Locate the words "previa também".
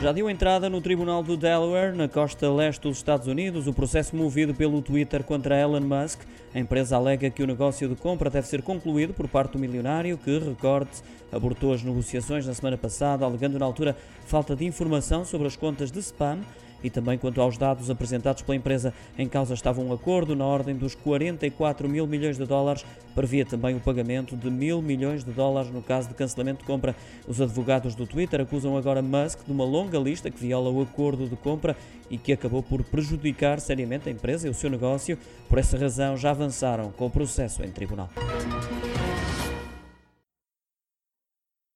23.14-23.76